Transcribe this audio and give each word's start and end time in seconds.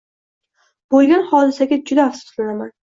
Bo’lgan 0.95 1.29
hodisaga 1.29 1.81
juda 1.91 2.11
afsuslanaman. 2.11 2.79